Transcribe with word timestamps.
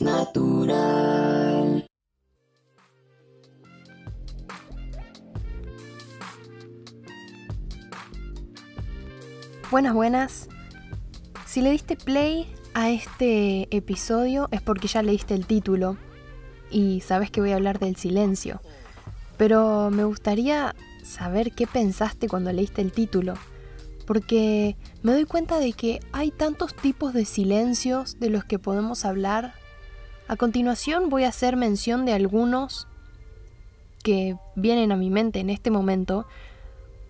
natural. 0.00 1.86
Buenas, 9.70 9.94
buenas. 9.94 10.48
Si 11.46 11.62
le 11.62 11.70
diste 11.70 11.96
play 11.96 12.52
a 12.74 12.90
este 12.90 13.68
episodio 13.74 14.48
es 14.50 14.60
porque 14.60 14.88
ya 14.88 15.02
leíste 15.02 15.34
el 15.34 15.46
título 15.46 15.96
y 16.70 17.00
sabes 17.02 17.30
que 17.30 17.40
voy 17.40 17.52
a 17.52 17.56
hablar 17.56 17.78
del 17.78 17.94
silencio. 17.94 18.60
Pero 19.36 19.90
me 19.90 20.02
gustaría 20.04 20.74
saber 21.04 21.52
qué 21.52 21.68
pensaste 21.68 22.28
cuando 22.28 22.52
leíste 22.52 22.82
el 22.82 22.90
título, 22.90 23.34
porque 24.06 24.76
me 25.02 25.12
doy 25.12 25.24
cuenta 25.24 25.60
de 25.60 25.72
que 25.72 26.00
hay 26.10 26.32
tantos 26.32 26.74
tipos 26.74 27.14
de 27.14 27.24
silencios 27.24 28.18
de 28.18 28.30
los 28.30 28.44
que 28.44 28.58
podemos 28.58 29.04
hablar. 29.04 29.59
A 30.30 30.36
continuación 30.36 31.08
voy 31.08 31.24
a 31.24 31.30
hacer 31.30 31.56
mención 31.56 32.04
de 32.04 32.12
algunos 32.12 32.86
que 34.04 34.36
vienen 34.54 34.92
a 34.92 34.96
mi 34.96 35.10
mente 35.10 35.40
en 35.40 35.50
este 35.50 35.72
momento, 35.72 36.24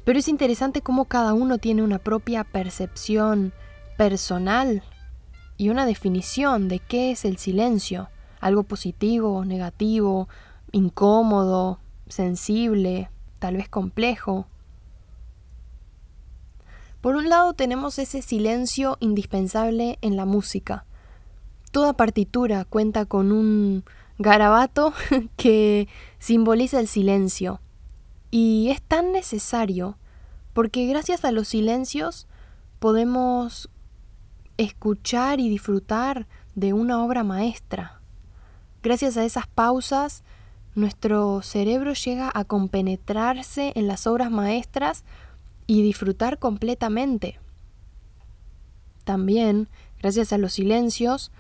pero 0.07 0.19
es 0.19 0.27
interesante 0.27 0.81
cómo 0.81 1.05
cada 1.05 1.35
uno 1.35 1.59
tiene 1.59 1.83
una 1.83 1.99
propia 1.99 2.45
percepción 2.45 3.53
personal 3.99 4.83
y 5.59 5.69
una 5.69 5.85
definición 5.85 6.69
de 6.69 6.79
qué 6.79 7.11
es 7.11 7.27
el 7.27 7.37
silencio, 7.37 8.09
algo 8.41 8.63
positivo, 8.63 9.45
negativo, 9.45 10.31
incómodo, 10.73 11.79
sensible, 12.09 13.11
tal 13.39 13.59
vez 13.59 13.69
complejo. 13.69 14.47
Por 17.03 17.17
un 17.17 17.29
lado 17.29 17.53
tenemos 17.53 17.99
ese 17.99 18.23
silencio 18.23 18.97
indispensable 18.99 19.99
en 20.01 20.17
la 20.17 20.25
música. 20.25 20.87
Toda 21.71 21.93
partitura 21.93 22.65
cuenta 22.65 23.07
con 23.07 23.33
un 23.33 23.85
garabato 24.19 24.93
que 25.37 25.89
simboliza 26.19 26.81
el 26.81 26.89
silencio. 26.89 27.61
Y 28.31 28.69
es 28.71 28.83
tan 28.83 29.13
necesario 29.13 29.97
porque 30.53 30.87
gracias 30.87 31.25
a 31.25 31.33
los 31.33 31.49
silencios 31.49 32.27
podemos 32.79 33.71
escuchar 34.57 35.41
y 35.41 35.49
disfrutar 35.49 36.27
de 36.55 36.73
una 36.73 37.03
obra 37.03 37.25
maestra. 37.25 38.01
Gracias 38.83 39.17
a 39.17 39.25
esas 39.25 39.47
pausas, 39.47 40.23
nuestro 40.75 41.43
cerebro 41.43 41.95
llega 41.95 42.31
a 42.33 42.45
compenetrarse 42.45 43.73
en 43.75 43.87
las 43.87 44.07
obras 44.07 44.31
maestras 44.31 45.05
y 45.67 45.83
disfrutar 45.83 46.39
completamente. 46.39 47.39
También, 49.05 49.69
gracias 50.01 50.33
a 50.33 50.39
los 50.39 50.53
silencios, 50.53 51.31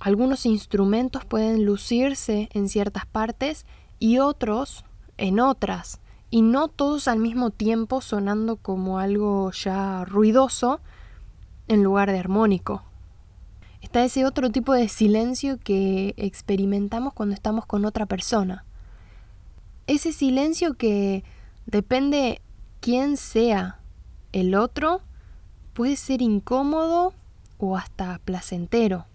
algunos 0.00 0.46
instrumentos 0.46 1.24
pueden 1.24 1.64
lucirse 1.64 2.48
en 2.52 2.68
ciertas 2.68 3.06
partes 3.06 3.66
y 3.98 4.18
otros 4.18 4.84
en 5.16 5.40
otras, 5.40 6.00
y 6.30 6.42
no 6.42 6.68
todos 6.68 7.08
al 7.08 7.18
mismo 7.18 7.50
tiempo 7.50 8.00
sonando 8.00 8.56
como 8.56 8.98
algo 8.98 9.50
ya 9.50 10.04
ruidoso, 10.04 10.80
en 11.66 11.82
lugar 11.82 12.10
de 12.10 12.18
armónico. 12.18 12.82
Está 13.80 14.04
ese 14.04 14.24
otro 14.24 14.50
tipo 14.50 14.72
de 14.72 14.88
silencio 14.88 15.58
que 15.58 16.14
experimentamos 16.16 17.12
cuando 17.12 17.34
estamos 17.34 17.66
con 17.66 17.84
otra 17.84 18.06
persona. 18.06 18.64
Ese 19.86 20.12
silencio 20.12 20.74
que 20.74 21.24
depende 21.66 22.40
quién 22.80 23.16
sea 23.16 23.80
el 24.32 24.54
otro, 24.54 25.02
puede 25.72 25.96
ser 25.96 26.22
incómodo 26.22 27.12
o 27.58 27.76
hasta 27.76 28.20
placentero. 28.24 29.06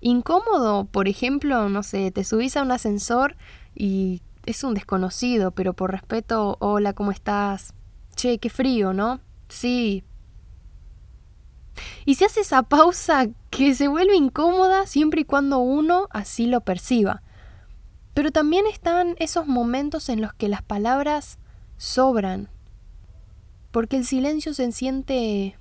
Incómodo, 0.00 0.84
por 0.84 1.08
ejemplo, 1.08 1.68
no 1.68 1.82
sé, 1.82 2.10
te 2.10 2.24
subís 2.24 2.56
a 2.56 2.62
un 2.62 2.72
ascensor 2.72 3.36
y 3.74 4.22
es 4.46 4.62
un 4.64 4.74
desconocido, 4.74 5.50
pero 5.50 5.72
por 5.74 5.90
respeto, 5.90 6.56
hola, 6.60 6.92
¿cómo 6.92 7.10
estás? 7.10 7.74
Che, 8.14 8.38
qué 8.38 8.50
frío, 8.50 8.92
¿no? 8.92 9.20
Sí, 9.48 10.04
y 12.04 12.14
se 12.14 12.24
hace 12.24 12.40
esa 12.40 12.62
pausa 12.62 13.28
que 13.50 13.74
se 13.74 13.88
vuelve 13.88 14.16
incómoda 14.16 14.86
siempre 14.86 15.22
y 15.22 15.24
cuando 15.24 15.58
uno 15.58 16.08
así 16.10 16.46
lo 16.46 16.60
perciba. 16.60 17.22
Pero 18.14 18.30
también 18.30 18.66
están 18.66 19.14
esos 19.18 19.46
momentos 19.46 20.08
en 20.08 20.20
los 20.20 20.32
que 20.34 20.48
las 20.48 20.62
palabras 20.62 21.38
sobran, 21.76 22.48
porque 23.70 23.96
el 23.96 24.04
silencio 24.04 24.54
se 24.54 24.70
siente 24.72 25.56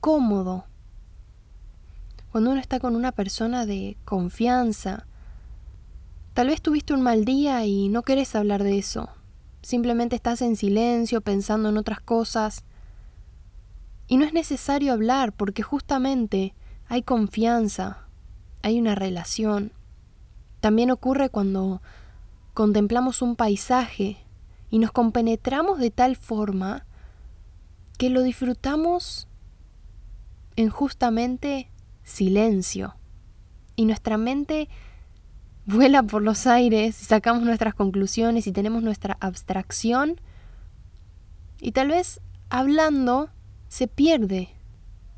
cómodo. 0.00 0.64
Cuando 2.30 2.50
uno 2.52 2.60
está 2.60 2.78
con 2.78 2.94
una 2.94 3.10
persona 3.10 3.66
de 3.66 3.96
confianza, 4.04 5.06
tal 6.32 6.46
vez 6.46 6.62
tuviste 6.62 6.94
un 6.94 7.02
mal 7.02 7.24
día 7.24 7.64
y 7.64 7.88
no 7.88 8.02
querés 8.02 8.36
hablar 8.36 8.62
de 8.62 8.78
eso. 8.78 9.08
Simplemente 9.62 10.14
estás 10.14 10.40
en 10.40 10.54
silencio 10.54 11.20
pensando 11.20 11.68
en 11.68 11.76
otras 11.76 12.00
cosas 12.00 12.64
y 14.06 14.16
no 14.16 14.24
es 14.24 14.32
necesario 14.32 14.92
hablar 14.92 15.32
porque 15.32 15.62
justamente 15.62 16.54
hay 16.88 17.02
confianza, 17.02 18.06
hay 18.62 18.78
una 18.78 18.94
relación. 18.94 19.72
También 20.60 20.90
ocurre 20.90 21.30
cuando 21.30 21.82
contemplamos 22.54 23.22
un 23.22 23.34
paisaje 23.34 24.18
y 24.70 24.78
nos 24.78 24.92
compenetramos 24.92 25.78
de 25.78 25.90
tal 25.90 26.14
forma 26.14 26.86
que 27.98 28.08
lo 28.08 28.22
disfrutamos 28.22 29.26
en 30.56 30.70
justamente 30.70 31.70
silencio. 32.02 32.94
Y 33.76 33.84
nuestra 33.84 34.18
mente 34.18 34.68
vuela 35.66 36.02
por 36.02 36.22
los 36.22 36.46
aires 36.46 37.00
y 37.00 37.04
sacamos 37.04 37.42
nuestras 37.42 37.74
conclusiones 37.74 38.46
y 38.46 38.52
tenemos 38.52 38.82
nuestra 38.82 39.16
abstracción. 39.20 40.20
Y 41.60 41.72
tal 41.72 41.88
vez 41.88 42.20
hablando 42.48 43.30
se 43.68 43.86
pierde 43.86 44.50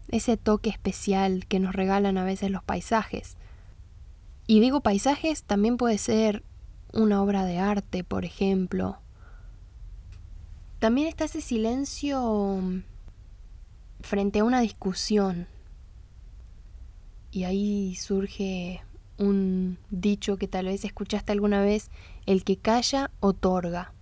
ese 0.08 0.36
toque 0.36 0.70
especial 0.70 1.46
que 1.46 1.58
nos 1.58 1.74
regalan 1.74 2.18
a 2.18 2.24
veces 2.24 2.50
los 2.50 2.62
paisajes. 2.62 3.36
Y 4.46 4.60
digo 4.60 4.80
paisajes, 4.80 5.44
también 5.44 5.76
puede 5.76 5.98
ser 5.98 6.42
una 6.92 7.22
obra 7.22 7.44
de 7.44 7.58
arte, 7.58 8.04
por 8.04 8.24
ejemplo. 8.24 8.98
También 10.78 11.08
está 11.08 11.24
ese 11.24 11.40
silencio 11.40 12.60
frente 14.00 14.40
a 14.40 14.44
una 14.44 14.60
discusión. 14.60 15.46
Y 17.32 17.44
ahí 17.44 17.96
surge 17.96 18.84
un 19.18 19.78
dicho 19.90 20.36
que 20.36 20.46
tal 20.46 20.66
vez 20.66 20.84
escuchaste 20.84 21.32
alguna 21.32 21.62
vez, 21.62 21.90
el 22.26 22.44
que 22.44 22.56
calla 22.58 23.10
otorga. 23.20 23.92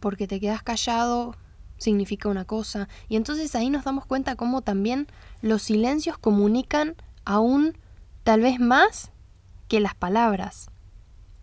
Porque 0.00 0.26
te 0.26 0.40
quedas 0.40 0.62
callado 0.62 1.34
significa 1.78 2.28
una 2.28 2.44
cosa. 2.44 2.88
Y 3.08 3.16
entonces 3.16 3.54
ahí 3.54 3.70
nos 3.70 3.84
damos 3.84 4.04
cuenta 4.04 4.36
cómo 4.36 4.62
también 4.62 5.06
los 5.40 5.62
silencios 5.62 6.18
comunican 6.18 6.96
aún 7.24 7.78
tal 8.24 8.40
vez 8.40 8.60
más 8.60 9.10
que 9.68 9.80
las 9.80 9.94
palabras. 9.94 10.70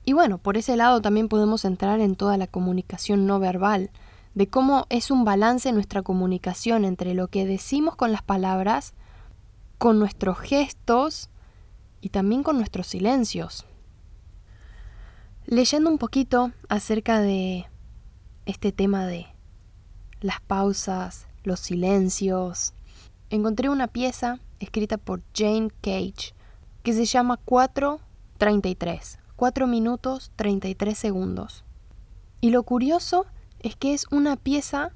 Y 0.03 0.13
bueno, 0.13 0.37
por 0.37 0.57
ese 0.57 0.75
lado 0.75 1.01
también 1.01 1.29
podemos 1.29 1.65
entrar 1.65 1.99
en 1.99 2.15
toda 2.15 2.37
la 2.37 2.47
comunicación 2.47 3.25
no 3.25 3.39
verbal, 3.39 3.89
de 4.35 4.47
cómo 4.47 4.85
es 4.89 5.09
un 5.09 5.23
balance 5.23 5.71
nuestra 5.71 6.03
comunicación 6.03 6.85
entre 6.85 7.13
lo 7.13 7.27
que 7.27 7.45
decimos 7.45 7.95
con 7.95 8.11
las 8.11 8.21
palabras, 8.21 8.93
con 9.77 9.99
nuestros 9.99 10.39
gestos 10.39 11.29
y 12.01 12.09
también 12.09 12.43
con 12.43 12.57
nuestros 12.57 12.87
silencios. 12.87 13.65
Leyendo 15.45 15.89
un 15.89 15.97
poquito 15.97 16.51
acerca 16.69 17.19
de 17.21 17.65
este 18.45 18.71
tema 18.71 19.05
de 19.05 19.27
las 20.21 20.41
pausas, 20.41 21.27
los 21.43 21.59
silencios. 21.59 22.73
Encontré 23.29 23.69
una 23.69 23.87
pieza 23.87 24.39
escrita 24.59 24.97
por 24.97 25.21
Jane 25.35 25.69
Cage 25.81 26.33
que 26.83 26.93
se 26.93 27.05
llama 27.05 27.39
4.33, 27.45 29.17
4 29.35 29.67
minutos 29.67 30.31
33 30.35 30.97
segundos. 30.97 31.63
Y 32.41 32.51
lo 32.51 32.63
curioso 32.63 33.25
es 33.59 33.75
que 33.75 33.93
es 33.93 34.05
una 34.11 34.35
pieza 34.35 34.91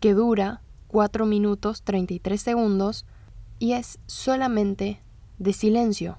que 0.00 0.14
dura 0.14 0.62
4 0.88 1.26
minutos 1.26 1.82
33 1.82 2.40
segundos 2.40 3.06
y 3.58 3.72
es 3.72 3.98
solamente 4.06 5.00
de 5.38 5.52
silencio. 5.52 6.18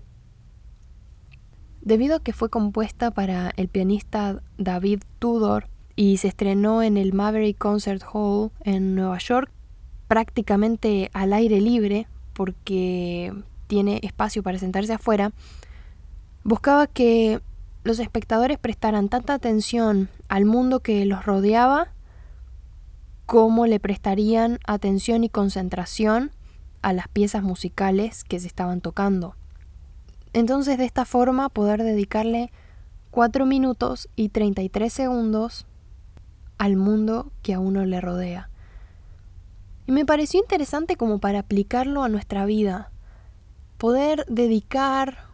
Debido 1.81 2.17
a 2.17 2.23
que 2.23 2.33
fue 2.33 2.49
compuesta 2.49 3.11
para 3.11 3.51
el 3.57 3.67
pianista 3.67 4.41
David 4.57 5.01
Tudor, 5.19 5.69
y 5.95 6.17
se 6.17 6.27
estrenó 6.27 6.83
en 6.83 6.97
el 6.97 7.13
Maverick 7.13 7.57
Concert 7.57 8.03
Hall 8.11 8.51
en 8.61 8.95
Nueva 8.95 9.17
York, 9.19 9.51
prácticamente 10.07 11.09
al 11.13 11.33
aire 11.33 11.61
libre, 11.61 12.07
porque 12.33 13.33
tiene 13.67 13.99
espacio 14.03 14.43
para 14.43 14.59
sentarse 14.59 14.93
afuera, 14.93 15.31
buscaba 16.43 16.87
que 16.87 17.39
los 17.83 17.99
espectadores 17.99 18.57
prestaran 18.57 19.09
tanta 19.09 19.35
atención 19.35 20.09
al 20.27 20.45
mundo 20.45 20.81
que 20.81 21.05
los 21.05 21.25
rodeaba 21.25 21.91
como 23.25 23.65
le 23.65 23.79
prestarían 23.79 24.59
atención 24.67 25.23
y 25.23 25.29
concentración 25.29 26.31
a 26.85 26.93
las 26.93 27.07
piezas 27.07 27.41
musicales 27.41 28.23
que 28.23 28.39
se 28.39 28.45
estaban 28.45 28.79
tocando. 28.79 29.35
Entonces 30.33 30.77
de 30.77 30.85
esta 30.85 31.03
forma 31.03 31.49
poder 31.49 31.81
dedicarle 31.81 32.51
4 33.09 33.47
minutos 33.47 34.07
y 34.15 34.29
33 34.29 34.93
segundos 34.93 35.65
al 36.59 36.75
mundo 36.75 37.31
que 37.41 37.55
a 37.55 37.59
uno 37.59 37.83
le 37.85 38.01
rodea. 38.01 38.51
Y 39.87 39.93
me 39.93 40.05
pareció 40.05 40.39
interesante 40.39 40.95
como 40.95 41.17
para 41.17 41.39
aplicarlo 41.39 42.03
a 42.03 42.09
nuestra 42.09 42.45
vida. 42.45 42.91
Poder 43.79 44.23
dedicar 44.29 45.25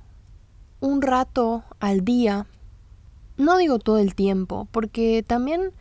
un 0.80 1.02
rato 1.02 1.66
al 1.82 2.06
día, 2.06 2.48
no 3.36 3.58
digo 3.58 3.78
todo 3.78 3.98
el 3.98 4.16
tiempo, 4.16 4.70
porque 4.72 5.22
también 5.28 5.74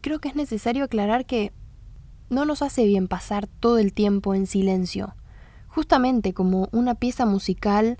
creo 0.00 0.18
que 0.18 0.28
es 0.28 0.34
necesario 0.34 0.84
aclarar 0.84 1.26
que 1.26 1.52
no 2.30 2.44
nos 2.44 2.62
hace 2.62 2.86
bien 2.86 3.08
pasar 3.08 3.46
todo 3.46 3.78
el 3.78 3.92
tiempo 3.92 4.34
en 4.34 4.46
silencio. 4.46 5.14
Justamente 5.68 6.32
como 6.32 6.68
una 6.72 6.94
pieza 6.94 7.26
musical 7.26 7.98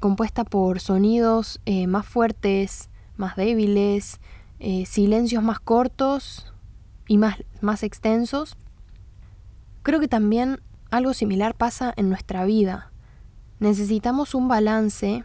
compuesta 0.00 0.44
por 0.44 0.80
sonidos 0.80 1.60
eh, 1.64 1.86
más 1.86 2.06
fuertes, 2.06 2.90
más 3.16 3.36
débiles, 3.36 4.20
eh, 4.60 4.84
silencios 4.86 5.42
más 5.42 5.58
cortos 5.58 6.52
y 7.08 7.18
más, 7.18 7.42
más 7.60 7.82
extensos, 7.82 8.56
creo 9.82 10.00
que 10.00 10.08
también 10.08 10.60
algo 10.90 11.14
similar 11.14 11.54
pasa 11.54 11.92
en 11.96 12.08
nuestra 12.08 12.44
vida. 12.44 12.92
Necesitamos 13.58 14.34
un 14.34 14.48
balance 14.48 15.24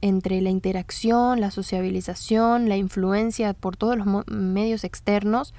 entre 0.00 0.40
la 0.40 0.50
interacción, 0.50 1.40
la 1.40 1.50
sociabilización, 1.50 2.68
la 2.68 2.76
influencia 2.76 3.54
por 3.54 3.76
todos 3.76 3.96
los 3.96 4.06
medios 4.26 4.84
externos, 4.84 5.54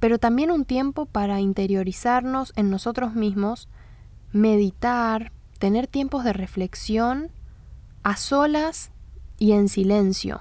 pero 0.00 0.18
también 0.18 0.50
un 0.50 0.64
tiempo 0.64 1.06
para 1.06 1.40
interiorizarnos 1.40 2.52
en 2.56 2.70
nosotros 2.70 3.14
mismos, 3.14 3.68
meditar, 4.32 5.32
tener 5.58 5.86
tiempos 5.86 6.24
de 6.24 6.32
reflexión 6.32 7.30
a 8.02 8.16
solas 8.16 8.90
y 9.38 9.52
en 9.52 9.68
silencio. 9.68 10.40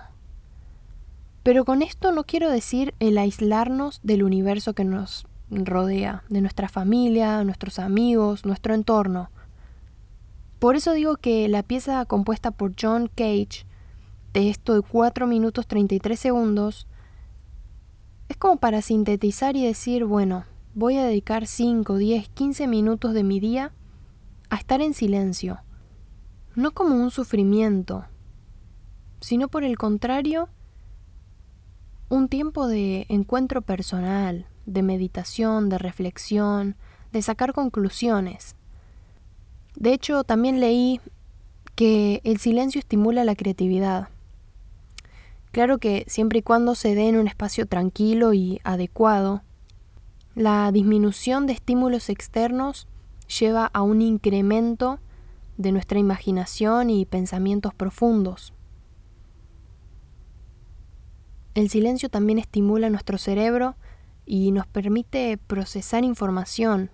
Pero 1.44 1.66
con 1.66 1.82
esto 1.82 2.12
no 2.12 2.24
quiero 2.24 2.52
decir 2.52 2.94
el 3.00 3.18
aislarnos 3.18 4.02
del 4.04 4.24
universo 4.24 4.74
que 4.74 4.84
nos 4.84 5.28
rodea, 5.50 6.24
de 6.30 6.42
nuestra 6.42 6.68
familia, 6.68 7.44
nuestros 7.44 7.80
amigos, 7.80 8.46
nuestro 8.46 8.74
entorno. 8.74 9.30
Por 10.60 10.76
eso 10.76 10.94
digo 10.94 11.18
que 11.18 11.48
la 11.48 11.64
pieza 11.64 12.04
compuesta 12.06 12.52
por 12.52 12.74
John 12.80 13.10
Cage, 13.16 13.66
de 14.34 14.50
esto 14.50 14.74
de 14.74 14.82
4 14.82 15.26
minutos 15.26 15.68
33 15.68 16.20
segundos, 16.20 16.88
como 18.40 18.58
para 18.58 18.82
sintetizar 18.82 19.56
y 19.56 19.66
decir, 19.66 20.06
bueno, 20.06 20.46
voy 20.76 20.98
a 20.98 21.06
dedicar 21.06 21.48
5, 21.48 21.98
10, 21.98 22.30
15 22.30 22.68
minutos 22.68 23.14
de 23.14 23.24
mi 23.24 23.40
día 23.40 23.72
a 24.50 24.58
estar 24.58 24.82
en 24.82 24.94
silencio, 24.94 25.60
no 26.56 26.72
como 26.72 26.96
un 26.96 27.12
sufrimiento, 27.12 28.06
sino 29.22 29.48
por 29.48 29.64
el 29.64 29.78
contrario, 29.78 30.50
un 32.10 32.30
tiempo 32.30 32.68
de 32.68 33.06
encuentro 33.10 33.62
personal, 33.62 34.46
de 34.66 34.84
meditación, 34.84 35.70
de 35.70 35.78
reflexión, 35.78 36.76
de 37.12 37.22
sacar 37.22 37.54
conclusiones. 37.54 38.56
De 39.76 39.94
hecho, 39.94 40.24
también 40.24 40.60
leí 40.60 41.02
que 41.76 42.22
el 42.24 42.38
silencio 42.38 42.80
estimula 42.80 43.24
la 43.24 43.36
creatividad. 43.36 44.10
Claro 45.58 45.80
que 45.80 46.06
siempre 46.06 46.38
y 46.38 46.42
cuando 46.44 46.76
se 46.76 46.94
dé 46.94 47.10
en 47.10 47.18
un 47.18 47.28
espacio 47.28 47.66
tranquilo 47.66 48.32
y 48.32 48.62
adecuado, 48.64 49.42
la 50.36 50.72
disminución 50.72 51.48
de 51.48 51.54
estímulos 51.54 52.10
externos 52.10 52.88
lleva 53.40 53.66
a 53.66 53.82
un 53.82 54.04
incremento 54.04 55.00
de 55.58 55.72
nuestra 55.72 55.98
imaginación 55.98 56.92
y 56.92 57.08
pensamientos 57.08 57.74
profundos. 57.74 58.54
El 61.56 61.72
silencio 61.72 62.10
también 62.10 62.38
estimula 62.38 62.92
nuestro 62.92 63.18
cerebro 63.18 63.78
y 64.28 64.52
nos 64.52 64.68
permite 64.68 65.40
procesar 65.40 66.04
información. 66.04 66.92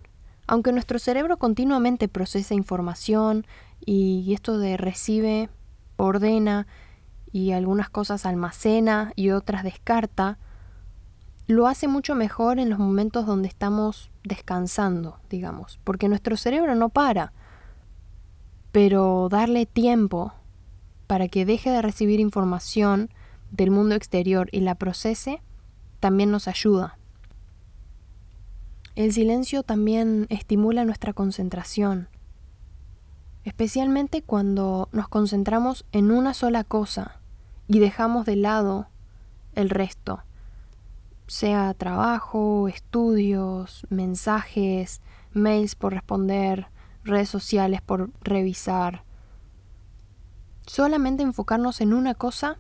Aunque 0.48 0.72
nuestro 0.72 1.00
cerebro 1.00 1.36
continuamente 1.36 2.08
procesa 2.08 2.54
información 2.54 3.46
y 3.86 4.34
esto 4.34 4.58
de 4.58 4.78
recibe, 4.78 5.50
ordena 5.98 6.66
y 7.34 7.52
algunas 7.52 7.90
cosas 7.90 8.28
almacena 8.28 9.12
y 9.16 9.32
otras 9.32 9.64
descarta, 9.64 10.38
lo 11.48 11.68
hace 11.68 11.88
mucho 11.88 12.14
mejor 12.14 12.60
en 12.60 12.70
los 12.70 12.78
momentos 12.78 13.26
donde 13.26 13.48
estamos 13.48 14.12
descansando, 14.24 15.18
digamos, 15.32 15.80
porque 15.84 16.08
nuestro 16.08 16.38
cerebro 16.38 16.76
no 16.76 16.90
para. 16.90 17.34
Pero 18.72 19.28
darle 19.30 19.66
tiempo 19.66 20.32
para 21.08 21.28
que 21.28 21.44
deje 21.44 21.72
de 21.72 21.82
recibir 21.82 22.20
información 22.20 23.10
del 23.52 23.72
mundo 23.72 23.96
exterior 23.96 24.48
y 24.52 24.62
la 24.62 24.76
procese, 24.76 25.42
también 26.00 26.30
nos 26.30 26.48
ayuda. 26.48 26.98
El 28.96 29.12
silencio 29.12 29.64
también 29.64 30.28
estimula 30.30 30.86
nuestra 30.86 31.14
concentración, 31.14 32.10
especialmente 33.44 34.22
cuando 34.22 34.88
nos 34.92 35.08
concentramos 35.08 35.84
en 35.92 36.12
una 36.12 36.36
sola 36.36 36.64
cosa 36.64 37.20
y 37.68 37.80
dejamos 37.80 38.26
de 38.26 38.36
lado 38.36 38.88
el 39.54 39.70
resto, 39.70 40.24
sea 41.28 41.74
trabajo, 41.74 42.68
estudios, 42.68 43.86
mensajes, 43.90 45.02
mails 45.32 45.76
por 45.76 45.94
responder, 45.94 46.68
redes 47.04 47.30
sociales 47.30 47.82
por 47.82 48.12
revisar. 48.22 49.04
Solamente 50.66 51.24
enfocarnos 51.24 51.82
en 51.82 51.94
una 51.94 52.14
cosa 52.16 52.58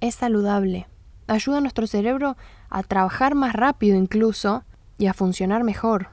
es 0.00 0.14
saludable. 0.14 0.86
Ayuda 1.26 1.58
a 1.58 1.60
nuestro 1.60 1.86
cerebro 1.86 2.36
a 2.70 2.82
trabajar 2.82 3.34
más 3.34 3.52
rápido 3.52 3.96
incluso 3.96 4.64
y 4.96 5.06
a 5.06 5.14
funcionar 5.14 5.64
mejor. 5.64 6.08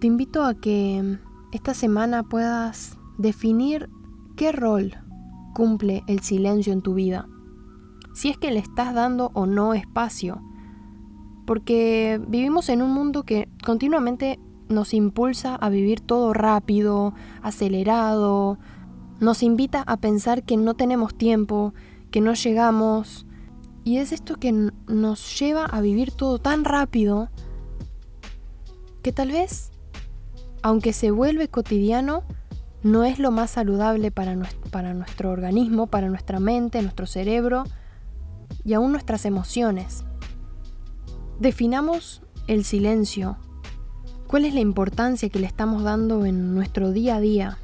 Te 0.00 0.06
invito 0.06 0.44
a 0.44 0.54
que 0.54 1.18
esta 1.52 1.74
semana 1.74 2.22
puedas 2.22 2.96
definir 3.18 3.90
qué 4.40 4.52
rol 4.52 4.94
cumple 5.52 6.02
el 6.06 6.20
silencio 6.20 6.72
en 6.72 6.80
tu 6.80 6.94
vida. 6.94 7.28
Si 8.14 8.30
es 8.30 8.38
que 8.38 8.50
le 8.50 8.58
estás 8.58 8.94
dando 8.94 9.30
o 9.34 9.44
no 9.44 9.74
espacio. 9.74 10.40
Porque 11.44 12.18
vivimos 12.26 12.70
en 12.70 12.80
un 12.80 12.90
mundo 12.90 13.24
que 13.24 13.50
continuamente 13.66 14.40
nos 14.70 14.94
impulsa 14.94 15.56
a 15.56 15.68
vivir 15.68 16.00
todo 16.00 16.32
rápido, 16.32 17.12
acelerado, 17.42 18.58
nos 19.20 19.42
invita 19.42 19.82
a 19.82 19.98
pensar 19.98 20.42
que 20.42 20.56
no 20.56 20.72
tenemos 20.72 21.14
tiempo, 21.14 21.74
que 22.10 22.22
no 22.22 22.32
llegamos. 22.32 23.26
Y 23.84 23.98
es 23.98 24.10
esto 24.10 24.36
que 24.36 24.70
nos 24.88 25.38
lleva 25.38 25.66
a 25.66 25.82
vivir 25.82 26.12
todo 26.12 26.38
tan 26.38 26.64
rápido 26.64 27.28
que 29.02 29.12
tal 29.12 29.32
vez, 29.32 29.70
aunque 30.62 30.94
se 30.94 31.10
vuelve 31.10 31.48
cotidiano, 31.48 32.24
no 32.82 33.04
es 33.04 33.18
lo 33.18 33.30
más 33.30 33.50
saludable 33.50 34.10
para, 34.10 34.36
para 34.70 34.94
nuestro 34.94 35.30
organismo, 35.30 35.86
para 35.86 36.08
nuestra 36.08 36.40
mente, 36.40 36.82
nuestro 36.82 37.06
cerebro 37.06 37.64
y 38.64 38.74
aún 38.74 38.92
nuestras 38.92 39.24
emociones. 39.24 40.04
Definamos 41.38 42.22
el 42.46 42.64
silencio. 42.64 43.36
¿Cuál 44.26 44.44
es 44.44 44.54
la 44.54 44.60
importancia 44.60 45.28
que 45.28 45.40
le 45.40 45.46
estamos 45.46 45.82
dando 45.82 46.24
en 46.24 46.54
nuestro 46.54 46.92
día 46.92 47.16
a 47.16 47.20
día? 47.20 47.58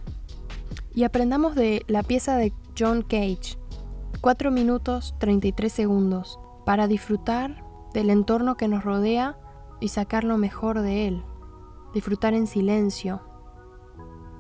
y 0.97 1.05
aprendamos 1.05 1.55
de 1.55 1.85
la 1.89 2.03
pieza 2.03 2.39
de 2.39 2.55
John 2.77 3.03
Cage, 3.03 3.59
4 4.23 4.51
minutos 4.51 5.15
33 5.19 5.71
segundos, 5.71 6.41
para 6.65 6.89
disfrutar 6.89 7.63
del 7.93 8.09
entorno 8.09 8.57
que 8.57 8.67
nos 8.67 8.83
rodea 8.83 9.39
y 9.79 9.89
sacar 9.89 10.25
lo 10.25 10.39
mejor 10.39 10.81
de 10.81 11.07
él, 11.07 11.23
disfrutar 11.93 12.33
en 12.33 12.47
silencio. 12.47 13.21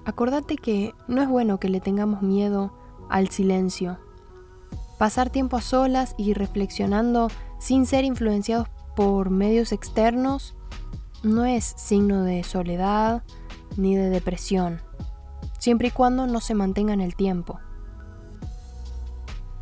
Acordate 0.06 0.56
que 0.56 0.94
no 1.06 1.20
es 1.20 1.28
bueno 1.28 1.60
que 1.60 1.68
le 1.68 1.80
tengamos 1.80 2.22
miedo 2.22 2.72
al 3.10 3.28
silencio. 3.28 3.98
Pasar 4.98 5.28
tiempo 5.28 5.58
a 5.58 5.60
solas 5.60 6.14
y 6.16 6.32
reflexionando 6.32 7.28
sin 7.58 7.84
ser 7.84 8.04
influenciados 8.04 8.68
por 8.96 9.28
medios 9.28 9.72
externos 9.72 10.56
no 11.22 11.44
es 11.44 11.74
signo 11.76 12.22
de 12.22 12.42
soledad 12.42 13.22
ni 13.76 13.94
de 13.94 14.08
depresión 14.08 14.80
siempre 15.66 15.88
y 15.88 15.90
cuando 15.90 16.28
no 16.28 16.40
se 16.40 16.54
mantenga 16.54 16.94
en 16.94 17.00
el 17.00 17.16
tiempo. 17.16 17.58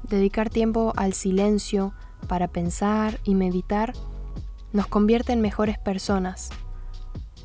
Dedicar 0.03 0.51
tiempo 0.51 0.93
al 0.97 1.15
silencio 1.15 1.95
para 2.29 2.49
pensar 2.49 3.21
y 3.25 3.35
meditar 3.35 3.95
nos 4.75 4.87
convierte 4.87 5.33
en 5.33 5.41
mejores 5.41 5.79
personas. 5.79 6.51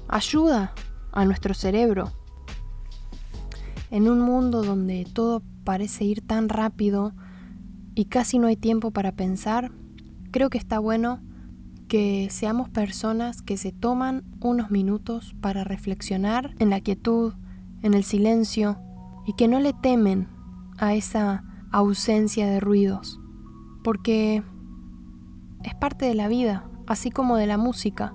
Ayuda 0.10 0.74
a 1.14 1.24
nuestro 1.24 1.54
cerebro. 1.54 2.12
En 3.92 4.08
un 4.08 4.20
mundo 4.20 4.64
donde 4.64 5.06
todo 5.12 5.42
parece 5.64 6.04
ir 6.04 6.22
tan 6.22 6.50
rápido 6.50 7.14
y 7.96 8.06
casi 8.06 8.38
no 8.38 8.48
hay 8.48 8.56
tiempo 8.56 8.92
para 8.92 9.14
pensar, 9.14 9.72
creo 10.32 10.50
que 10.50 10.58
está 10.58 10.80
bueno 10.80 11.22
que 11.88 12.28
seamos 12.30 12.70
personas 12.70 13.42
que 13.42 13.58
se 13.58 13.72
toman 13.72 14.24
unos 14.40 14.70
minutos 14.70 15.36
para 15.42 15.64
reflexionar 15.64 16.54
en 16.60 16.70
la 16.70 16.82
quietud, 16.82 17.34
en 17.82 17.96
el 17.96 18.04
silencio, 18.04 18.78
y 19.26 19.34
que 19.34 19.48
no 19.48 19.60
le 19.60 19.74
temen 19.74 20.28
a 20.78 20.94
esa 20.94 21.44
ausencia 21.72 22.48
de 22.48 22.60
ruidos, 22.60 23.20
porque 23.84 24.44
es 25.64 25.76
parte 25.76 26.06
de 26.06 26.14
la 26.14 26.28
vida, 26.28 26.70
así 26.86 27.10
como 27.10 27.38
de 27.38 27.48
la 27.48 27.58
música. 27.58 28.14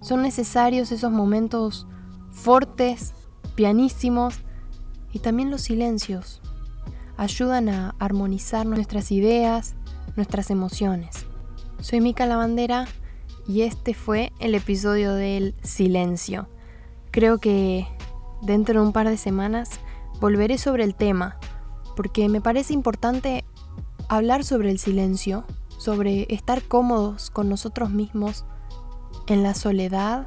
Son 0.00 0.22
necesarios 0.22 0.92
esos 0.92 1.12
momentos 1.12 1.86
fuertes, 2.30 3.14
pianísimos, 3.54 4.40
y 5.12 5.20
también 5.20 5.50
los 5.50 5.62
silencios. 5.62 6.40
Ayudan 7.16 7.68
a 7.68 7.94
armonizar 7.98 8.66
nuestras 8.66 9.10
ideas, 9.10 9.74
nuestras 10.16 10.50
emociones. 10.50 11.26
Soy 11.80 12.00
Mica 12.00 12.26
Lavandera 12.26 12.86
y 13.46 13.62
este 13.62 13.94
fue 13.94 14.32
el 14.40 14.54
episodio 14.54 15.14
del 15.14 15.54
silencio. 15.62 16.48
Creo 17.10 17.38
que 17.38 17.86
dentro 18.42 18.80
de 18.80 18.86
un 18.86 18.92
par 18.92 19.08
de 19.08 19.16
semanas 19.16 19.70
volveré 20.20 20.58
sobre 20.58 20.84
el 20.84 20.94
tema, 20.94 21.38
porque 21.96 22.28
me 22.28 22.40
parece 22.40 22.74
importante 22.74 23.44
hablar 24.08 24.44
sobre 24.44 24.70
el 24.70 24.78
silencio, 24.78 25.44
sobre 25.78 26.26
estar 26.32 26.62
cómodos 26.62 27.30
con 27.30 27.48
nosotros 27.48 27.90
mismos 27.90 28.44
en 29.26 29.42
la 29.42 29.54
soledad, 29.54 30.26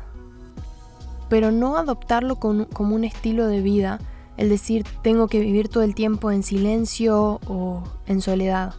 pero 1.29 1.51
no 1.51 1.77
adoptarlo 1.77 2.37
como 2.37 2.95
un 2.95 3.03
estilo 3.03 3.47
de 3.47 3.61
vida, 3.61 3.99
el 4.41 4.49
decir 4.49 4.85
tengo 5.03 5.27
que 5.27 5.39
vivir 5.39 5.69
todo 5.69 5.83
el 5.83 5.95
tiempo 5.95 6.31
en 6.31 6.43
silencio 6.43 7.39
o 7.47 7.83
en 8.07 8.21
soledad. 8.21 8.73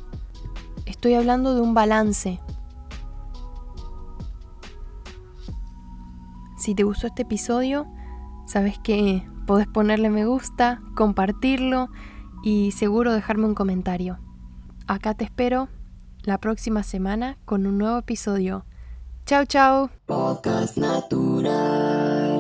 Estoy 0.87 1.15
hablando 1.15 1.55
de 1.55 1.61
un 1.61 1.73
balance 1.73 2.41
Si 6.63 6.77
te 6.77 6.85
gustó 6.85 7.09
este 7.09 7.23
episodio, 7.23 7.89
sabes 8.47 8.79
que 8.79 9.29
podés 9.49 9.67
ponerle 9.67 10.11
me 10.11 10.27
gusta, 10.27 10.81
compartirlo 10.95 11.89
y 12.45 12.71
seguro 12.71 13.13
dejarme 13.13 13.47
un 13.47 13.57
comentario. 13.57 14.21
Acá 14.87 15.15
te 15.15 15.25
espero 15.25 15.69
la 16.23 16.39
próxima 16.39 16.85
semana 16.85 17.37
con 17.47 17.67
un 17.67 17.79
nuevo 17.79 17.99
episodio. 17.99 18.65
Chao, 19.27 19.45
chao. 19.45 19.91
Podcast 20.07 20.77
natural. 20.77 22.32